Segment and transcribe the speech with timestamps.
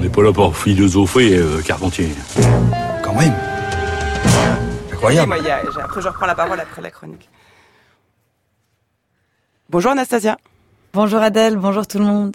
[0.00, 2.08] On n'est pas là pour philosopher, euh, Carpentier.
[3.04, 3.34] Quand même.
[4.90, 5.28] Incroyable.
[5.28, 7.28] moi, a- après, je reprends la parole après la chronique.
[9.68, 10.38] Bonjour Anastasia.
[10.94, 12.34] Bonjour Adèle, bonjour tout le monde.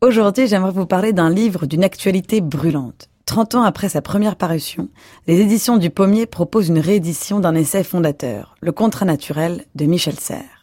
[0.00, 3.10] Aujourd'hui, j'aimerais vous parler d'un livre d'une actualité brûlante.
[3.26, 4.88] 30 ans après sa première parution,
[5.26, 10.18] les éditions du Pommier proposent une réédition d'un essai fondateur, Le contrat naturel de Michel
[10.18, 10.61] Serres.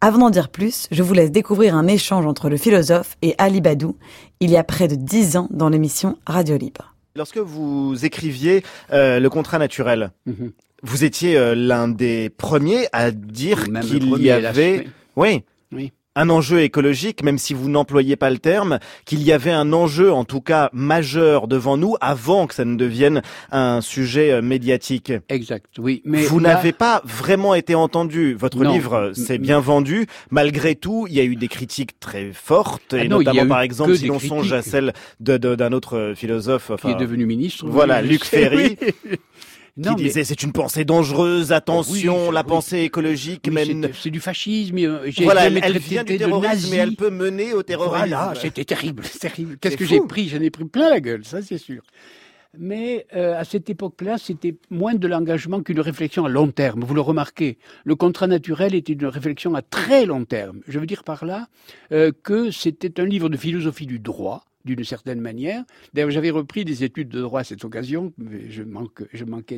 [0.00, 3.60] Avant d'en dire plus, je vous laisse découvrir un échange entre le philosophe et Ali
[3.60, 3.96] Badou,
[4.40, 6.94] il y a près de 10 ans dans l'émission Radio Libre.
[7.16, 10.52] Lorsque vous écriviez euh, le contrat naturel, Mhm.
[10.84, 15.42] vous étiez euh, l'un des premiers à dire qu'il y avait, oui,
[15.72, 15.92] Oui.
[16.18, 20.12] Un enjeu écologique, même si vous n'employez pas le terme, qu'il y avait un enjeu,
[20.12, 23.22] en tout cas majeur, devant nous, avant que ça ne devienne
[23.52, 25.12] un sujet euh, médiatique.
[25.28, 26.02] Exact, oui.
[26.04, 28.34] Mais vous là- n'avez pas vraiment été entendu.
[28.34, 28.72] Votre Non.
[28.72, 30.06] livre euh, s'est bien vendu.
[30.30, 33.60] Malgré tout, il y a eu des critiques très fortes, Ah et non, notamment par
[33.60, 37.00] exemple, si l'on songe à celle de- de- d'un autre euh, philosophe, qui enfin, est
[37.00, 37.64] devenu ministre.
[37.68, 38.76] voilà, Luc Ferry,
[39.82, 42.46] qui Non, mais- disait c'est une pensée dangereuse, attention, Oui, la oui.
[42.48, 43.90] pensée écologique oui, mène.
[43.94, 44.76] c'est- du fascisme.
[44.78, 47.96] euh, J'ai Voilà, elle, elle vient du terrorisme, mais elle peut mener au terrorisme.
[48.08, 49.56] Voilà, c'était terrible, terrible.
[49.60, 50.28] Qu'est-ce que j'ai pris?
[50.28, 51.82] J'en ai pris plein la gueule, ça c'est sûr.
[52.58, 56.82] Mais euh, à cette époque-là, c'était moins de l'engagement qu'une réflexion à long terme.
[56.82, 60.60] Vous le remarquez, le contrat naturel était une réflexion à très long terme.
[60.66, 61.48] Je veux dire par là
[61.92, 64.44] euh, que c'était un livre de philosophie du droit
[64.76, 65.64] d'une certaine manière.
[65.94, 69.56] D'ailleurs, j'avais repris des études de droit à cette occasion, mais je, manque, je manquais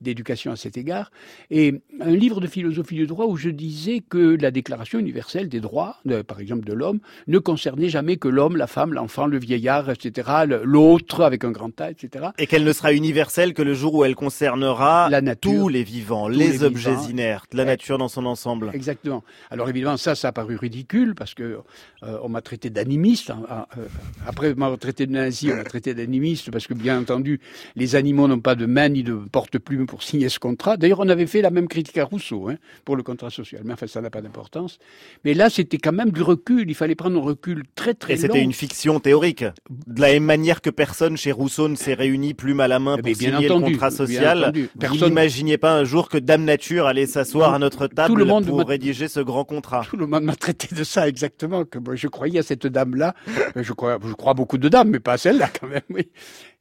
[0.00, 1.10] d'éducation à cet égard,
[1.50, 5.60] et un livre de philosophie du droit où je disais que la Déclaration universelle des
[5.60, 9.38] droits, de- par exemple de l'homme, ne concernait jamais que l'homme, la femme, l'enfant, le
[9.38, 10.30] vieillard, etc.,
[10.62, 12.26] l'autre avec un grand A, etc.
[12.38, 15.52] Et qu'elle ne sera universelle que le jour où elle concernera La nature.
[15.52, 17.08] tous les vivants, Tous les, les objets vivants.
[17.08, 17.66] inertes, la Eh.
[17.66, 18.70] nature dans son ensemble.
[18.74, 19.24] Exactement.
[19.50, 21.60] Alors évidemment, ça, ça a paru ridicule parce que
[22.02, 23.30] euh, on m'a traité d'animiste.
[23.30, 23.86] hein, hein, euh,
[24.26, 27.40] après m'avoir traité de nazi, on m'a traité d'animiste parce que bien entendu,
[27.76, 30.76] les animaux n'ont pas de main ni de porte-plume pour signer ce contrat.
[30.76, 33.72] D'ailleurs, on avait fait la même critique à Rousseau hein, pour le contrat social, mais
[33.72, 34.78] enfin, ça n'a pas d'importance.
[35.24, 36.64] Mais là, c'était quand même du recul.
[36.68, 38.22] Il fallait prendre un recul très très Et long.
[38.22, 39.44] c'était une fiction théorique.
[39.86, 42.96] De la même manière que personne chez Rousseau ne s'est réuni plume à la main
[42.98, 44.38] Eh pour signer entendu, le contrat social.
[44.44, 44.62] entendu.
[44.74, 48.24] Vous Personne- n'imaginiez pas un jour que Dame Nature allait s'asseoir à notre table le
[48.24, 49.84] monde pour rédiger ce grand contrat.
[49.88, 51.64] Tout le monde m'a traité de ça exactement.
[51.64, 53.14] Que moi, je croyais à cette dame-là.
[53.56, 56.04] Euh, Je crois, je crois beaucoup de dames, mais pas celle-là quand même.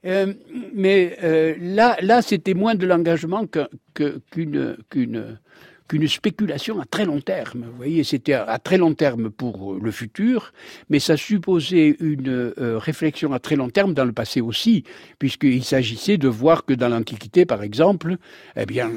[0.06, 0.34] Euh,
[0.74, 3.46] mais euh, là, là, c'était moins de l'engagement
[3.94, 5.40] qu'une qu'une
[5.88, 7.66] qu'une spéculation à très long terme.
[7.70, 10.54] Vous voyez, c'était à, très long terme pour euh, le futur,
[10.90, 14.84] mais ça supposait une réflexion à très long terme dans le passé aussi,
[15.20, 18.18] puisqu'il s'agissait de voir que dans l'Antiquité, par exemple,
[18.56, 18.92] eh bien,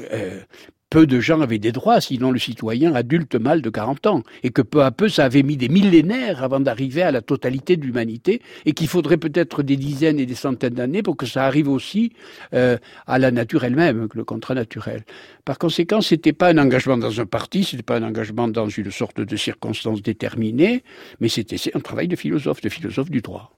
[0.89, 4.51] peu de gens avaient des droits, sinon le citoyen adulte mâle de 40 ans, et
[4.51, 7.85] que peu à peu ça avait mis des millénaires avant d'arriver à la totalité de
[7.85, 11.67] l'humanité, et qu'il faudrait peut-être des dizaines et des centaines d'années pour que ça arrive
[11.67, 12.13] aussi
[12.53, 15.03] euh, à la nature elle-même, le contrat naturel.
[15.43, 18.91] Par conséquent, c'était pas un engagement dans un parti, c'était pas un engagement dans une
[18.91, 20.83] sorte de circonstance déterminée,
[21.19, 23.51] mais c'était un travail de philosophe, de philosophe du droit.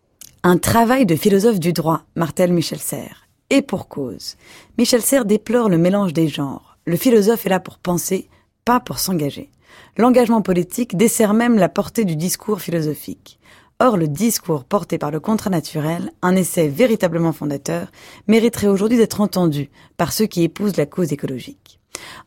[0.44, 3.28] Un travail de philosophe du droit, martèle Michel Serres.
[3.50, 4.36] Et pour cause.
[4.78, 6.69] Michel Serres déplore le mélange des genres.
[6.86, 8.30] Le philosophe est là pour penser,
[8.66, 9.52] pas pour s'engager.
[9.98, 13.40] L'engagement politique dessert même la portée du discours philosophique.
[13.80, 17.92] Or, le discours porté par le contrat naturel, un essai véritablement fondateur,
[18.28, 21.80] mériterait aujourd'hui d'être entendu par ceux qui épousent la cause écologique.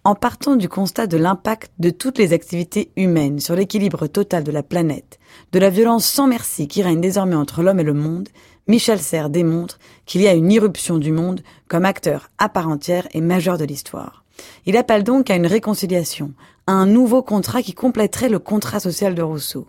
[0.04, 4.52] En partant du constat de l'impact de toutes les activités humaines sur l'équilibre total de
[4.52, 5.18] la planète,
[5.52, 8.28] de la violence sans merci qui règne désormais entre l'homme et le monde,
[8.66, 13.08] Michel Serres démontre qu'il y a une irruption du monde comme acteur à part entière
[13.12, 14.21] et majeur de l'histoire.
[14.66, 16.32] Il appelle donc à une réconciliation,
[16.66, 19.68] à un nouveau contrat qui compléterait le contrat social de Rousseau.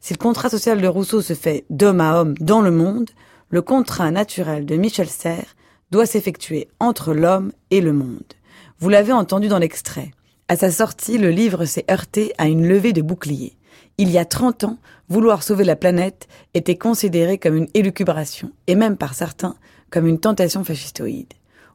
[0.00, 3.10] Si le contrat social de Rousseau se fait d'homme à homme dans le monde,
[3.48, 5.56] le contrat naturel de Michel Serres
[5.90, 8.34] doit s'effectuer entre l'homme et le monde.
[8.80, 10.10] Vous l'avez entendu dans l'extrait.
[10.48, 13.56] À sa sortie, le livre s'est heurté à une levée de boucliers.
[13.96, 18.74] Il y a 30 ans, vouloir sauver la planète était considéré comme une élucubration, et
[18.74, 19.54] même par certains
[19.90, 21.32] comme une tentation fascistoïde.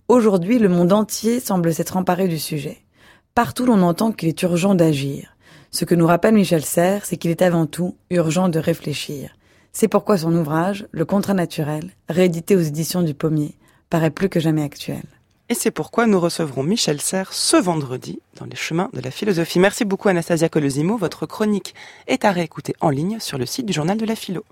[0.09, 2.79] Aujourd'hui, le monde entier semble s'être emparé du sujet.
[3.35, 5.35] Partout, l'on entend qu'il est urgent d'agir.
[5.69, 9.29] Ce que nous rappelle Michel Serres, c'est qu'il est avant tout urgent de réfléchir.
[9.71, 13.53] C'est pourquoi son ouvrage, Le contrat naturel, réédité aux éditions du Pommier,
[13.91, 15.03] paraît plus que jamais actuel.
[15.47, 19.59] Et c'est pourquoi nous recevrons Michel Serres ce vendredi dans les chemins de la philosophie.
[19.59, 20.97] Merci beaucoup Anastasia Colosimo.
[20.97, 21.75] Votre chronique
[22.07, 24.43] est à réécouter en ligne sur le site du journal de la philo.